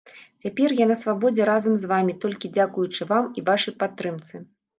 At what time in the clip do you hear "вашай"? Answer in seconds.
3.53-3.73